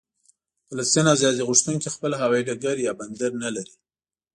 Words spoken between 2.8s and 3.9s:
یا بندر نه لري.